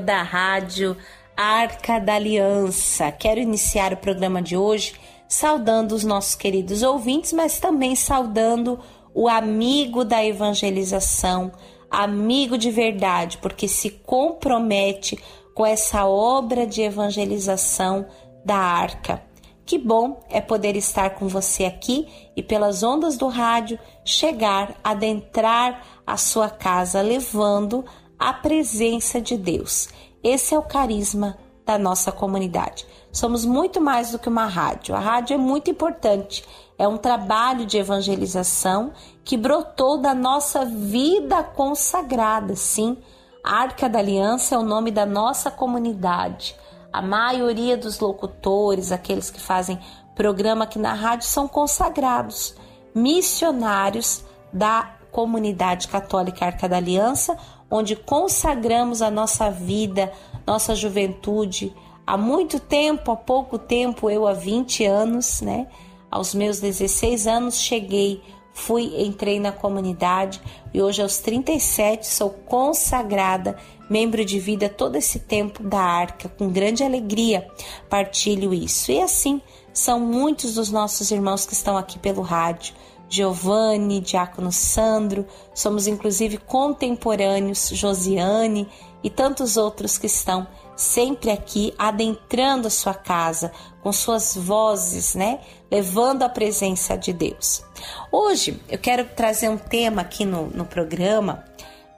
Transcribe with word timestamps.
Da 0.00 0.22
rádio 0.22 0.96
Arca 1.36 1.98
da 1.98 2.14
Aliança. 2.14 3.12
Quero 3.12 3.40
iniciar 3.40 3.92
o 3.92 3.96
programa 3.96 4.40
de 4.40 4.56
hoje 4.56 4.94
saudando 5.28 5.92
os 5.92 6.04
nossos 6.04 6.34
queridos 6.34 6.82
ouvintes, 6.82 7.32
mas 7.32 7.58
também 7.58 7.94
saudando 7.94 8.78
o 9.14 9.28
amigo 9.28 10.04
da 10.04 10.24
evangelização, 10.24 11.52
amigo 11.90 12.56
de 12.56 12.70
verdade, 12.70 13.38
porque 13.38 13.66
se 13.66 13.90
compromete 13.90 15.18
com 15.54 15.64
essa 15.64 16.06
obra 16.06 16.66
de 16.66 16.82
evangelização 16.82 18.06
da 18.44 18.56
Arca. 18.56 19.22
Que 19.64 19.78
bom 19.78 20.20
é 20.30 20.40
poder 20.40 20.76
estar 20.76 21.10
com 21.10 21.26
você 21.26 21.64
aqui 21.64 22.06
e 22.36 22.42
pelas 22.42 22.82
ondas 22.84 23.16
do 23.16 23.26
rádio 23.26 23.78
chegar, 24.04 24.76
adentrar 24.84 25.82
a 26.06 26.16
sua 26.16 26.48
casa 26.48 27.00
levando 27.00 27.84
a 28.18 28.32
presença 28.32 29.20
de 29.20 29.36
Deus. 29.36 29.88
Esse 30.22 30.54
é 30.54 30.58
o 30.58 30.62
carisma 30.62 31.36
da 31.64 31.76
nossa 31.78 32.12
comunidade. 32.12 32.86
Somos 33.12 33.44
muito 33.44 33.80
mais 33.80 34.10
do 34.10 34.18
que 34.18 34.28
uma 34.28 34.46
rádio. 34.46 34.94
A 34.94 35.00
rádio 35.00 35.34
é 35.34 35.38
muito 35.38 35.70
importante. 35.70 36.44
É 36.78 36.86
um 36.86 36.96
trabalho 36.96 37.66
de 37.66 37.78
evangelização 37.78 38.92
que 39.24 39.36
brotou 39.36 39.98
da 39.98 40.14
nossa 40.14 40.64
vida 40.64 41.42
consagrada, 41.42 42.54
sim. 42.54 42.98
A 43.42 43.62
Arca 43.62 43.88
da 43.88 43.98
Aliança 43.98 44.54
é 44.54 44.58
o 44.58 44.62
nome 44.62 44.90
da 44.90 45.06
nossa 45.06 45.50
comunidade. 45.50 46.54
A 46.92 47.02
maioria 47.02 47.76
dos 47.76 47.98
locutores, 47.98 48.92
aqueles 48.92 49.30
que 49.30 49.40
fazem 49.40 49.78
programa 50.14 50.64
aqui 50.64 50.78
na 50.78 50.94
rádio, 50.94 51.26
são 51.26 51.46
consagrados, 51.48 52.54
missionários 52.94 54.24
da 54.52 54.96
comunidade 55.10 55.88
católica 55.88 56.44
Arca 56.44 56.68
da 56.68 56.76
Aliança, 56.76 57.38
onde 57.70 57.96
consagramos 57.96 59.02
a 59.02 59.10
nossa 59.10 59.50
vida, 59.50 60.12
nossa 60.46 60.74
juventude. 60.74 61.74
Há 62.06 62.16
muito 62.16 62.60
tempo, 62.60 63.10
há 63.10 63.16
pouco 63.16 63.58
tempo, 63.58 64.08
eu 64.08 64.26
há 64.26 64.32
20 64.32 64.84
anos, 64.84 65.40
né? 65.40 65.66
Aos 66.10 66.34
meus 66.34 66.60
16 66.60 67.26
anos 67.26 67.60
cheguei, 67.60 68.22
fui, 68.52 69.02
entrei 69.02 69.40
na 69.40 69.52
comunidade 69.52 70.40
e 70.72 70.80
hoje 70.80 71.02
aos 71.02 71.18
37 71.18 72.06
sou 72.06 72.30
consagrada, 72.30 73.56
membro 73.90 74.24
de 74.24 74.38
vida 74.38 74.68
todo 74.68 74.96
esse 74.96 75.18
tempo 75.18 75.62
da 75.62 75.80
Arca, 75.80 76.28
com 76.28 76.48
grande 76.48 76.84
alegria 76.84 77.46
partilho 77.90 78.54
isso. 78.54 78.92
E 78.92 79.00
assim 79.00 79.42
são 79.72 80.00
muitos 80.00 80.54
dos 80.54 80.70
nossos 80.70 81.10
irmãos 81.10 81.44
que 81.44 81.52
estão 81.52 81.76
aqui 81.76 81.98
pelo 81.98 82.22
rádio 82.22 82.74
Giovanni, 83.08 84.00
Diácono 84.00 84.50
Sandro, 84.50 85.26
somos 85.54 85.86
inclusive 85.86 86.38
contemporâneos, 86.38 87.68
Josiane 87.72 88.68
e 89.02 89.10
tantos 89.10 89.56
outros 89.56 89.96
que 89.96 90.06
estão 90.06 90.46
sempre 90.74 91.30
aqui 91.30 91.72
adentrando 91.78 92.66
a 92.66 92.70
sua 92.70 92.94
casa 92.94 93.52
com 93.82 93.92
suas 93.92 94.36
vozes, 94.36 95.14
né? 95.14 95.40
Levando 95.70 96.22
a 96.22 96.28
presença 96.28 96.96
de 96.96 97.12
Deus. 97.12 97.64
Hoje 98.10 98.60
eu 98.68 98.78
quero 98.78 99.04
trazer 99.04 99.48
um 99.48 99.56
tema 99.56 100.02
aqui 100.02 100.24
no, 100.24 100.48
no 100.48 100.64
programa 100.64 101.44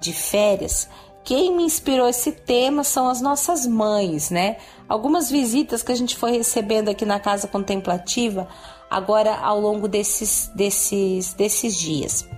de 0.00 0.12
férias. 0.12 0.89
Quem 1.25 1.55
me 1.55 1.62
inspirou 1.62 2.09
esse 2.09 2.33
tema 2.33 2.84
são 2.84 3.09
as 3.09 3.20
nossas 3.20 3.67
mães, 3.67 4.31
né? 4.31 4.56
Algumas 4.89 5.31
visitas 5.31 5.83
que 5.83 5.93
a 5.93 5.95
gente 5.95 6.17
foi 6.17 6.33
recebendo 6.33 6.89
aqui 6.89 7.05
na 7.05 7.20
casa 7.20 7.48
contemplativa 7.48 8.48
agora 8.91 9.36
ao 9.36 9.61
longo 9.61 9.89
desses, 9.89 10.50
desses, 10.55 11.34
desses 11.34 11.77
dias. 11.77 12.28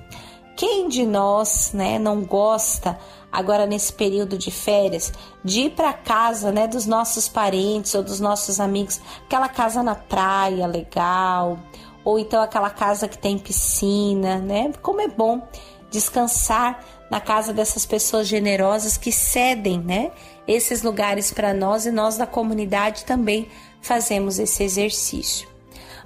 Quem 0.57 0.89
de 0.89 1.07
nós, 1.07 1.73
né, 1.73 1.99
não 1.99 2.23
gosta 2.23 2.99
agora 3.33 3.67
nesse 3.67 3.93
período 3.93 4.37
de 4.37 4.51
férias 4.51 5.13
de 5.45 5.63
ir 5.63 5.71
para 5.71 5.93
casa, 5.93 6.51
né, 6.53 6.67
dos 6.67 6.85
nossos 6.87 7.29
parentes 7.29 7.95
ou 7.95 8.03
dos 8.03 8.21
nossos 8.21 8.61
amigos, 8.61 9.01
aquela 9.25 9.49
casa 9.49 9.83
na 9.83 9.95
praia 9.95 10.67
legal, 10.67 11.59
ou 12.05 12.19
então 12.19 12.43
aquela 12.43 12.71
casa 12.71 13.09
que 13.09 13.17
tem 13.17 13.39
piscina, 13.39 14.39
né? 14.39 14.73
Como 14.83 15.01
é 15.01 15.09
bom 15.09 15.47
descansar 15.91 16.81
na 17.11 17.21
casa 17.21 17.53
dessas 17.53 17.85
pessoas 17.85 18.29
generosas 18.29 18.97
que 18.97 19.11
cedem, 19.11 19.81
né, 19.81 20.13
esses 20.47 20.83
lugares 20.83 21.33
para 21.33 21.53
nós 21.53 21.85
e 21.87 21.91
nós 21.91 22.17
da 22.17 22.27
comunidade 22.27 23.05
também 23.05 23.49
fazemos 23.83 24.39
esse 24.39 24.63
exercício. 24.63 25.50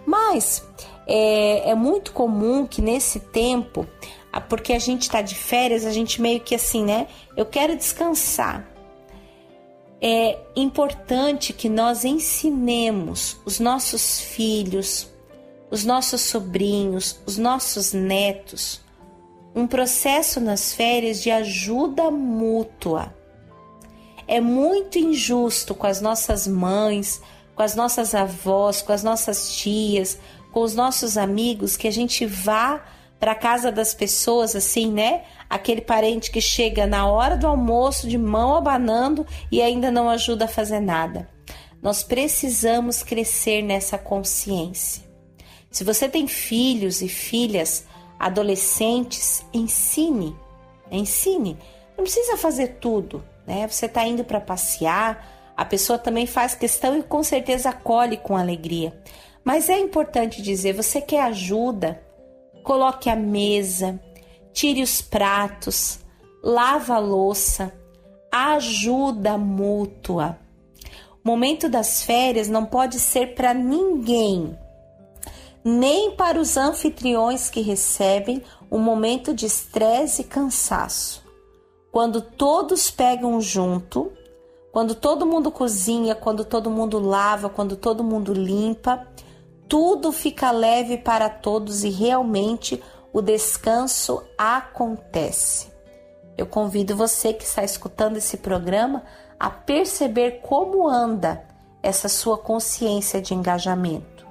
Mas 0.06 0.64
é, 1.06 1.70
é 1.70 1.74
muito 1.74 2.12
comum 2.12 2.66
que 2.66 2.82
nesse 2.82 3.20
tempo, 3.20 3.86
porque 4.48 4.72
a 4.72 4.78
gente 4.78 5.02
está 5.02 5.22
de 5.22 5.34
férias, 5.34 5.84
a 5.84 5.92
gente 5.92 6.20
meio 6.20 6.40
que 6.40 6.54
assim, 6.54 6.84
né? 6.84 7.06
Eu 7.36 7.46
quero 7.46 7.76
descansar. 7.76 8.68
É 10.00 10.38
importante 10.54 11.52
que 11.52 11.68
nós 11.68 12.04
ensinemos 12.04 13.38
os 13.44 13.58
nossos 13.58 14.20
filhos, 14.20 15.08
os 15.70 15.84
nossos 15.84 16.20
sobrinhos, 16.20 17.18
os 17.24 17.38
nossos 17.38 17.92
netos, 17.92 18.80
um 19.54 19.66
processo 19.66 20.40
nas 20.40 20.74
férias 20.74 21.22
de 21.22 21.30
ajuda 21.30 22.10
mútua. 22.10 23.14
É 24.26 24.40
muito 24.40 24.98
injusto 24.98 25.74
com 25.74 25.86
as 25.86 26.00
nossas 26.00 26.46
mães, 26.46 27.22
com 27.54 27.62
as 27.62 27.74
nossas 27.74 28.14
avós, 28.14 28.82
com 28.82 28.92
as 28.92 29.02
nossas 29.02 29.54
tias, 29.54 30.18
com 30.52 30.60
os 30.60 30.74
nossos 30.74 31.16
amigos, 31.16 31.76
que 31.76 31.88
a 31.88 31.92
gente 31.92 32.26
vá 32.26 32.84
para 33.18 33.34
casa 33.34 33.72
das 33.72 33.94
pessoas 33.94 34.54
assim, 34.54 34.92
né? 34.92 35.22
Aquele 35.48 35.80
parente 35.80 36.30
que 36.30 36.40
chega 36.40 36.86
na 36.86 37.06
hora 37.06 37.36
do 37.36 37.46
almoço 37.46 38.08
de 38.08 38.18
mão 38.18 38.54
abanando 38.54 39.26
e 39.50 39.62
ainda 39.62 39.90
não 39.90 40.08
ajuda 40.08 40.44
a 40.44 40.48
fazer 40.48 40.80
nada. 40.80 41.28
Nós 41.80 42.02
precisamos 42.02 43.02
crescer 43.02 43.62
nessa 43.62 43.98
consciência. 43.98 45.04
Se 45.70 45.84
você 45.84 46.08
tem 46.08 46.26
filhos 46.26 47.02
e 47.02 47.08
filhas, 47.08 47.84
adolescentes, 48.18 49.44
ensine, 49.52 50.36
ensine. 50.90 51.58
Não 51.96 52.04
precisa 52.04 52.36
fazer 52.36 52.78
tudo, 52.80 53.24
né? 53.46 53.66
Você 53.68 53.86
está 53.86 54.04
indo 54.06 54.24
para 54.24 54.40
passear, 54.40 55.33
a 55.56 55.64
pessoa 55.64 55.98
também 55.98 56.26
faz 56.26 56.54
questão 56.54 56.98
e 56.98 57.02
com 57.02 57.22
certeza 57.22 57.70
acolhe 57.70 58.16
com 58.16 58.36
alegria. 58.36 58.98
Mas 59.44 59.68
é 59.68 59.78
importante 59.78 60.42
dizer: 60.42 60.72
você 60.72 61.00
quer 61.00 61.22
ajuda? 61.22 62.02
Coloque 62.62 63.10
a 63.10 63.16
mesa, 63.16 64.00
tire 64.52 64.82
os 64.82 65.02
pratos, 65.02 65.98
lava 66.42 66.94
a 66.94 66.98
louça, 66.98 67.72
ajuda 68.32 69.36
mútua. 69.36 70.38
O 71.22 71.28
momento 71.28 71.68
das 71.68 72.02
férias 72.02 72.48
não 72.48 72.64
pode 72.64 72.98
ser 72.98 73.34
para 73.34 73.54
ninguém, 73.54 74.58
nem 75.62 76.10
para 76.12 76.40
os 76.40 76.56
anfitriões 76.56 77.48
que 77.48 77.60
recebem 77.60 78.42
um 78.70 78.78
momento 78.78 79.32
de 79.32 79.46
estresse 79.46 80.22
e 80.22 80.24
cansaço. 80.24 81.22
Quando 81.92 82.20
todos 82.20 82.90
pegam 82.90 83.40
junto, 83.40 84.12
quando 84.74 84.96
todo 84.96 85.24
mundo 85.24 85.52
cozinha, 85.52 86.16
quando 86.16 86.44
todo 86.44 86.68
mundo 86.68 86.98
lava, 86.98 87.48
quando 87.48 87.76
todo 87.76 88.02
mundo 88.02 88.34
limpa, 88.34 89.06
tudo 89.68 90.10
fica 90.10 90.50
leve 90.50 90.98
para 90.98 91.28
todos 91.28 91.84
e 91.84 91.90
realmente 91.90 92.82
o 93.12 93.22
descanso 93.22 94.24
acontece. 94.36 95.72
Eu 96.36 96.44
convido 96.46 96.96
você 96.96 97.32
que 97.32 97.44
está 97.44 97.62
escutando 97.62 98.16
esse 98.16 98.38
programa 98.38 99.04
a 99.38 99.48
perceber 99.48 100.40
como 100.42 100.88
anda 100.88 101.44
essa 101.80 102.08
sua 102.08 102.36
consciência 102.36 103.22
de 103.22 103.32
engajamento. 103.32 104.26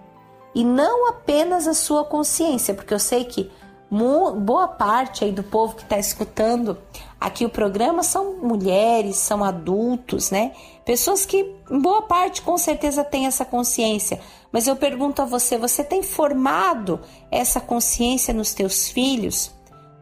E 0.53 0.65
não 0.65 1.07
apenas 1.07 1.69
a 1.69 1.73
sua 1.73 2.03
consciência, 2.03 2.73
porque 2.73 2.93
eu 2.93 2.99
sei 2.99 3.23
que 3.23 3.49
boa 3.93 4.67
parte 4.67 5.23
aí 5.23 5.31
do 5.31 5.43
povo 5.43 5.75
que 5.75 5.83
está 5.83 5.99
escutando 5.99 6.77
aqui 7.23 7.45
o 7.45 7.49
programa 7.49 8.03
são 8.03 8.37
mulheres, 8.37 9.15
são 9.15 9.43
adultos, 9.43 10.29
né? 10.29 10.51
Pessoas 10.83 11.25
que, 11.25 11.55
em 11.71 11.79
boa 11.79 12.01
parte, 12.01 12.41
com 12.41 12.57
certeza 12.57 13.03
têm 13.03 13.27
essa 13.27 13.45
consciência. 13.45 14.19
Mas 14.51 14.67
eu 14.67 14.75
pergunto 14.75 15.21
a 15.21 15.25
você: 15.25 15.57
você 15.57 15.83
tem 15.83 16.03
formado 16.03 16.99
essa 17.31 17.61
consciência 17.61 18.33
nos 18.33 18.53
teus 18.53 18.89
filhos, 18.89 19.51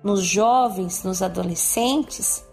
nos 0.04 0.24
jovens, 0.24 1.04
nos 1.04 1.22
adolescentes? 1.22 2.44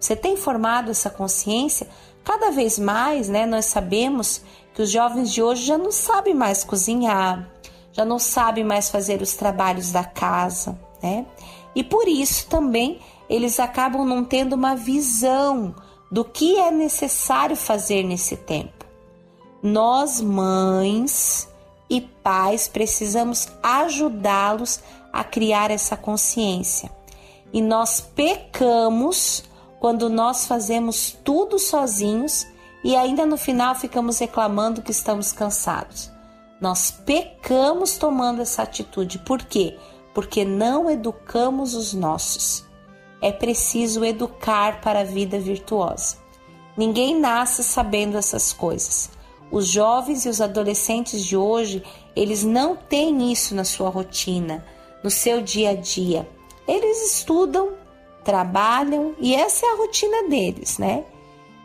Você 0.00 0.16
tem 0.16 0.36
formado 0.36 0.90
essa 0.90 1.08
consciência? 1.08 1.86
Cada 2.24 2.50
vez 2.50 2.78
mais, 2.78 3.28
né? 3.28 3.46
Nós 3.46 3.66
sabemos 3.66 4.42
que 4.74 4.82
os 4.82 4.90
jovens 4.90 5.32
de 5.32 5.42
hoje 5.42 5.64
já 5.64 5.78
não 5.78 5.92
sabem 5.92 6.34
mais 6.34 6.64
cozinhar, 6.64 7.48
já 7.96 8.04
não 8.04 8.18
sabem 8.18 8.62
mais 8.62 8.90
fazer 8.90 9.22
os 9.22 9.34
trabalhos 9.34 9.90
da 9.90 10.04
casa 10.04 10.78
né? 11.02 11.26
E 11.74 11.84
por 11.84 12.08
isso 12.08 12.46
também 12.48 13.00
eles 13.28 13.58
acabam 13.60 14.04
não 14.04 14.24
tendo 14.24 14.54
uma 14.54 14.74
visão 14.74 15.74
do 16.10 16.24
que 16.24 16.58
é 16.58 16.70
necessário 16.70 17.56
fazer 17.56 18.02
nesse 18.02 18.36
tempo. 18.36 18.86
Nós, 19.62 20.20
mães 20.20 21.48
e 21.90 22.00
pais, 22.00 22.68
precisamos 22.68 23.48
ajudá-los 23.62 24.80
a 25.12 25.24
criar 25.24 25.70
essa 25.70 25.96
consciência. 25.96 26.90
E 27.52 27.60
nós 27.60 28.00
pecamos 28.00 29.44
quando 29.80 30.08
nós 30.08 30.46
fazemos 30.46 31.16
tudo 31.24 31.58
sozinhos 31.58 32.46
e 32.84 32.94
ainda 32.94 33.26
no 33.26 33.36
final 33.36 33.74
ficamos 33.74 34.18
reclamando 34.18 34.82
que 34.82 34.90
estamos 34.92 35.32
cansados. 35.32 36.15
Nós 36.60 36.90
pecamos 36.90 37.98
tomando 37.98 38.40
essa 38.40 38.62
atitude. 38.62 39.18
Por 39.18 39.42
quê? 39.42 39.76
Porque 40.14 40.44
não 40.44 40.90
educamos 40.90 41.74
os 41.74 41.92
nossos. 41.92 42.64
É 43.20 43.30
preciso 43.30 44.04
educar 44.04 44.80
para 44.80 45.00
a 45.00 45.04
vida 45.04 45.38
virtuosa. 45.38 46.16
Ninguém 46.76 47.18
nasce 47.18 47.62
sabendo 47.62 48.16
essas 48.16 48.52
coisas. 48.52 49.10
Os 49.50 49.66
jovens 49.68 50.24
e 50.24 50.28
os 50.28 50.40
adolescentes 50.40 51.24
de 51.24 51.36
hoje, 51.36 51.82
eles 52.14 52.42
não 52.42 52.76
têm 52.76 53.32
isso 53.32 53.54
na 53.54 53.64
sua 53.64 53.88
rotina, 53.88 54.64
no 55.02 55.10
seu 55.10 55.40
dia 55.40 55.70
a 55.70 55.74
dia. 55.74 56.28
Eles 56.66 57.12
estudam, 57.12 57.74
trabalham 58.24 59.14
e 59.18 59.34
essa 59.34 59.64
é 59.66 59.70
a 59.70 59.76
rotina 59.76 60.28
deles, 60.28 60.78
né? 60.78 61.04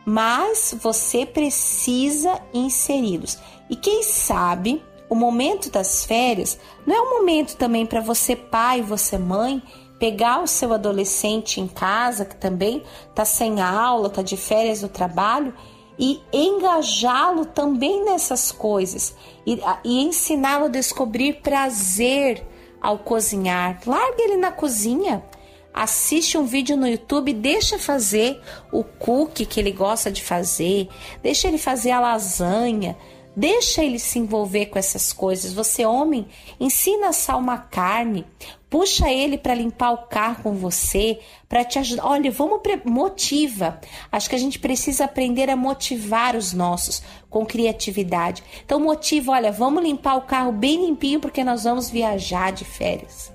Mas 0.06 0.75
você 0.80 1.25
precisa 1.25 2.42
inseri-los. 2.53 3.38
E 3.69 3.75
quem 3.75 4.03
sabe 4.03 4.83
o 5.09 5.15
momento 5.15 5.69
das 5.69 6.06
férias 6.06 6.57
não 6.86 6.95
é 6.95 7.01
um 7.01 7.19
momento 7.19 7.56
também 7.57 7.86
para 7.86 8.01
você, 8.01 8.36
pai, 8.36 8.81
você, 8.81 9.18
mãe, 9.18 9.62
pegar 10.00 10.42
o 10.42 10.48
seu 10.48 10.74
adolescente 10.74 11.62
em 11.62 11.68
casa, 11.68 12.25
que 12.25 12.36
também 12.36 12.81
está 13.09 13.24
sem 13.24 13.62
aula, 13.62 14.07
está 14.07 14.21
de 14.21 14.36
férias 14.36 14.81
do 14.81 14.89
trabalho, 14.89 15.53
e 16.00 16.19
engajá-lo 16.33 17.45
também 17.45 18.03
nessas 18.03 18.51
coisas 18.51 19.15
e, 19.45 19.62
e 19.83 20.01
ensiná-lo 20.01 20.65
a 20.65 20.69
descobrir 20.69 21.42
prazer 21.42 22.44
ao 22.81 22.98
cozinhar. 22.98 23.80
Larga 23.86 24.24
ele 24.24 24.38
na 24.38 24.51
cozinha. 24.51 25.24
Assiste 25.73 26.38
um 26.38 26.45
vídeo 26.45 26.75
no 26.75 26.88
YouTube, 26.88 27.33
deixa 27.33 27.79
fazer 27.79 28.41
o 28.71 28.83
cookie 28.83 29.45
que 29.45 29.59
ele 29.59 29.71
gosta 29.71 30.12
de 30.12 30.21
fazer, 30.21 30.89
deixa 31.23 31.47
ele 31.47 31.57
fazer 31.57 31.91
a 31.91 32.00
lasanha, 32.00 32.97
Deixa 33.35 33.81
ele 33.81 33.97
se 33.97 34.19
envolver 34.19 34.65
com 34.65 34.77
essas 34.77 35.13
coisas. 35.13 35.53
Você, 35.53 35.85
homem, 35.85 36.27
ensina 36.59 37.07
a 37.07 37.09
assar 37.09 37.38
uma 37.38 37.57
carne, 37.57 38.25
puxa 38.69 39.09
ele 39.09 39.38
para 39.38 39.56
limpar 39.56 39.91
o 39.91 40.07
carro 40.09 40.44
com 40.44 40.53
você, 40.53 41.19
para 41.47 41.63
te 41.63 41.79
ajudar. 41.79 42.06
Olha, 42.06 42.29
vamos 42.29 42.59
motiva. 42.83 43.79
Acho 44.12 44.29
que 44.29 44.35
a 44.35 44.39
gente 44.39 44.59
precisa 44.59 45.06
aprender 45.06 45.50
a 45.50 45.56
motivar 45.56 46.35
os 46.35 46.51
nossos 46.51 47.01
com 47.29 47.45
criatividade. 47.45 48.44
Então 48.65 48.81
motiva, 48.81 49.31
olha, 49.31 49.51
vamos 49.51 49.83
limpar 49.83 50.15
o 50.17 50.24
carro 50.24 50.51
bem 50.51 50.85
limpinho 50.85 51.21
porque 51.21 51.41
nós 51.41 51.63
vamos 51.63 51.89
viajar 51.89 52.51
de 52.51 52.65
férias. 52.65 53.31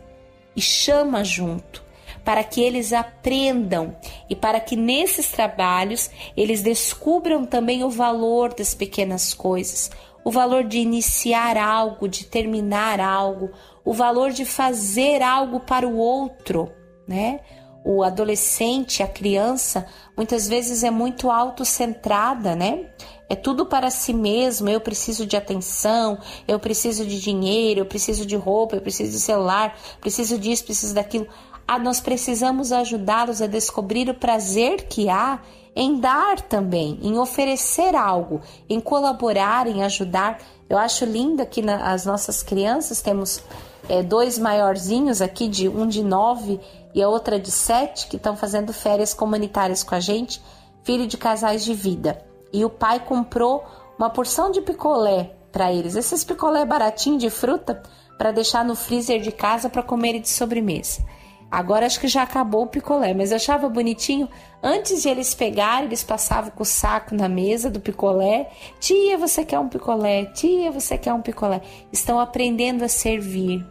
E 0.54 0.60
chama 0.60 1.24
junto 1.24 1.85
para 2.26 2.42
que 2.42 2.60
eles 2.60 2.92
aprendam 2.92 3.96
e 4.28 4.34
para 4.34 4.58
que 4.58 4.74
nesses 4.74 5.30
trabalhos 5.30 6.10
eles 6.36 6.60
descubram 6.60 7.46
também 7.46 7.84
o 7.84 7.88
valor 7.88 8.52
das 8.52 8.74
pequenas 8.74 9.32
coisas, 9.32 9.92
o 10.24 10.30
valor 10.32 10.64
de 10.64 10.78
iniciar 10.78 11.56
algo, 11.56 12.08
de 12.08 12.26
terminar 12.26 12.98
algo, 12.98 13.52
o 13.84 13.92
valor 13.92 14.32
de 14.32 14.44
fazer 14.44 15.22
algo 15.22 15.60
para 15.60 15.86
o 15.86 15.96
outro, 15.96 16.68
né? 17.06 17.38
O 17.84 18.02
adolescente, 18.02 19.04
a 19.04 19.06
criança, 19.06 19.86
muitas 20.16 20.48
vezes 20.48 20.82
é 20.82 20.90
muito 20.90 21.30
autocentrada, 21.30 22.56
né? 22.56 22.90
É 23.28 23.36
tudo 23.36 23.66
para 23.66 23.88
si 23.88 24.12
mesmo. 24.12 24.68
Eu 24.68 24.80
preciso 24.80 25.24
de 25.24 25.36
atenção, 25.36 26.18
eu 26.48 26.58
preciso 26.58 27.06
de 27.06 27.20
dinheiro, 27.20 27.78
eu 27.78 27.86
preciso 27.86 28.26
de 28.26 28.34
roupa, 28.34 28.74
eu 28.74 28.80
preciso 28.80 29.12
de 29.12 29.20
celular, 29.20 29.78
preciso 30.00 30.36
disso, 30.36 30.64
preciso 30.64 30.92
daquilo 30.92 31.28
ah, 31.66 31.78
nós 31.78 32.00
precisamos 32.00 32.70
ajudá-los 32.72 33.42
a 33.42 33.46
descobrir 33.46 34.08
o 34.08 34.14
prazer 34.14 34.86
que 34.88 35.08
há 35.08 35.40
em 35.74 36.00
dar 36.00 36.40
também, 36.40 36.98
em 37.02 37.18
oferecer 37.18 37.94
algo, 37.94 38.40
em 38.68 38.80
colaborar, 38.80 39.66
em 39.66 39.82
ajudar. 39.82 40.38
Eu 40.70 40.78
acho 40.78 41.04
lindo 41.04 41.44
que 41.44 41.60
na, 41.60 41.92
as 41.92 42.06
nossas 42.06 42.42
crianças 42.42 43.02
temos 43.02 43.42
é, 43.88 44.02
dois 44.02 44.38
maiorzinhos 44.38 45.20
aqui, 45.20 45.48
de 45.48 45.68
um 45.68 45.86
de 45.86 46.02
nove 46.02 46.58
e 46.94 47.02
a 47.02 47.08
outra 47.08 47.38
de 47.38 47.50
sete, 47.50 48.06
que 48.06 48.16
estão 48.16 48.36
fazendo 48.36 48.72
férias 48.72 49.12
comunitárias 49.12 49.82
com 49.82 49.94
a 49.94 50.00
gente, 50.00 50.40
filho 50.82 51.06
de 51.06 51.18
casais 51.18 51.64
de 51.64 51.74
vida. 51.74 52.24
E 52.52 52.64
o 52.64 52.70
pai 52.70 53.00
comprou 53.00 53.64
uma 53.98 54.08
porção 54.08 54.50
de 54.50 54.62
picolé 54.62 55.32
para 55.52 55.72
eles, 55.72 55.94
esses 55.94 56.24
picolé 56.24 56.64
baratinho 56.64 57.18
de 57.18 57.28
fruta, 57.28 57.82
para 58.16 58.32
deixar 58.32 58.64
no 58.64 58.74
freezer 58.74 59.20
de 59.20 59.30
casa 59.30 59.68
para 59.68 59.82
comer 59.82 60.18
de 60.20 60.28
sobremesa. 60.28 61.04
Agora 61.50 61.86
acho 61.86 62.00
que 62.00 62.08
já 62.08 62.22
acabou 62.22 62.64
o 62.64 62.66
picolé, 62.66 63.14
mas 63.14 63.30
eu 63.30 63.36
achava 63.36 63.68
bonitinho. 63.68 64.28
Antes 64.62 65.02
de 65.02 65.08
eles 65.08 65.34
pegarem, 65.34 65.86
eles 65.86 66.02
passavam 66.02 66.50
com 66.50 66.62
o 66.62 66.66
saco 66.66 67.14
na 67.14 67.28
mesa 67.28 67.70
do 67.70 67.80
picolé. 67.80 68.50
Tia, 68.80 69.16
você 69.16 69.44
quer 69.44 69.58
um 69.58 69.68
picolé? 69.68 70.24
Tia, 70.26 70.72
você 70.72 70.98
quer 70.98 71.12
um 71.12 71.22
picolé? 71.22 71.60
Estão 71.92 72.18
aprendendo 72.18 72.84
a 72.84 72.88
servir. 72.88 73.64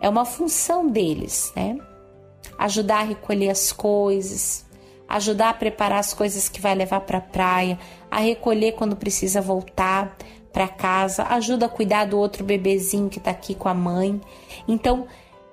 É 0.00 0.08
uma 0.08 0.24
função 0.24 0.88
deles, 0.88 1.52
né? 1.54 1.78
Ajudar 2.58 3.00
a 3.00 3.04
recolher 3.04 3.50
as 3.50 3.70
coisas, 3.70 4.66
ajudar 5.08 5.50
a 5.50 5.54
preparar 5.54 6.00
as 6.00 6.12
coisas 6.12 6.48
que 6.48 6.60
vai 6.60 6.74
levar 6.74 7.00
para 7.02 7.18
a 7.18 7.22
praia, 7.22 7.78
a 8.10 8.18
recolher 8.18 8.72
quando 8.72 8.96
precisa 8.96 9.40
voltar 9.40 10.16
para 10.52 10.68
casa, 10.68 11.22
ajuda 11.30 11.66
a 11.66 11.68
cuidar 11.68 12.04
do 12.04 12.18
outro 12.18 12.44
bebezinho 12.44 13.08
que 13.08 13.18
está 13.18 13.30
aqui 13.30 13.54
com 13.54 13.68
a 13.68 13.74
mãe. 13.74 14.20
Então, 14.66 15.06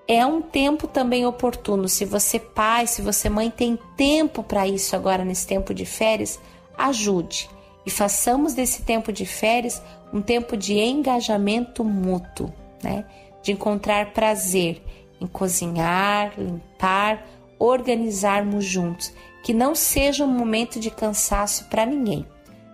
é 0.10 0.26
um 0.26 0.42
tempo 0.42 0.88
também 0.88 1.24
oportuno. 1.24 1.88
Se 1.88 2.04
você 2.04 2.40
pai, 2.40 2.88
se 2.88 3.00
você 3.00 3.30
mãe 3.30 3.52
tem 3.52 3.78
tempo 3.96 4.42
para 4.42 4.68
isso 4.68 4.96
agora 4.96 5.24
nesse 5.24 5.46
tempo 5.46 5.72
de 5.72 5.86
férias, 5.86 6.40
ajude 6.76 7.48
e 7.86 7.92
façamos 7.92 8.56
desse 8.56 8.82
tempo 8.82 9.14
de 9.14 9.24
férias 9.28 9.80
um 10.12 10.20
tempo 10.20 10.58
de 10.58 10.80
engajamento 10.80 11.84
mútuo, 11.84 12.52
né? 12.84 13.06
De 13.44 13.52
encontrar 13.52 14.12
prazer 14.12 14.82
em 15.22 15.28
cozinhar, 15.28 16.34
limpar, 16.36 17.24
organizarmos 17.60 18.66
juntos, 18.66 19.14
que 19.44 19.54
não 19.54 19.76
seja 19.76 20.26
um 20.26 20.28
momento 20.28 20.80
de 20.80 20.90
cansaço 20.90 21.66
para 21.66 21.86
ninguém, 21.86 22.26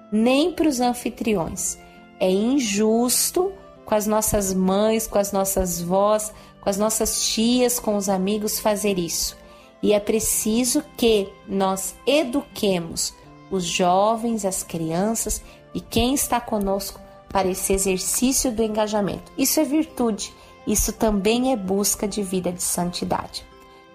nem 0.09 0.53
para 0.53 0.69
os 0.69 0.79
anfitriões. 0.79 1.77
É 2.17 2.29
injusto 2.31 3.51
com 3.83 3.93
as 3.93 4.07
nossas 4.07 4.53
mães, 4.53 5.05
com 5.05 5.19
as 5.19 5.31
nossas 5.31 5.81
vós, 5.81 6.33
com 6.65 6.69
as 6.71 6.77
nossas 6.77 7.21
tias, 7.27 7.79
com 7.79 7.95
os 7.95 8.09
amigos 8.09 8.59
fazer 8.59 8.97
isso. 8.97 9.37
E 9.83 9.93
é 9.93 9.99
preciso 9.99 10.83
que 10.97 11.29
nós 11.47 11.93
eduquemos 12.07 13.13
os 13.51 13.63
jovens, 13.63 14.43
as 14.43 14.63
crianças 14.63 15.43
e 15.75 15.79
quem 15.79 16.15
está 16.15 16.41
conosco 16.41 16.99
para 17.29 17.47
esse 17.47 17.71
exercício 17.71 18.51
do 18.51 18.63
engajamento. 18.63 19.31
Isso 19.37 19.59
é 19.59 19.63
virtude, 19.63 20.33
isso 20.65 20.91
também 20.91 21.53
é 21.53 21.55
busca 21.55 22.07
de 22.07 22.23
vida 22.23 22.51
de 22.51 22.63
santidade. 22.63 23.45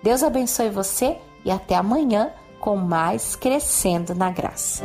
Deus 0.00 0.22
abençoe 0.22 0.70
você 0.70 1.16
e 1.44 1.50
até 1.50 1.74
amanhã 1.74 2.30
com 2.60 2.76
mais 2.76 3.34
Crescendo 3.34 4.14
na 4.14 4.30
Graça. 4.30 4.84